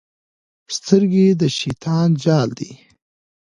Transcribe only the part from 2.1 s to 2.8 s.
جال دی.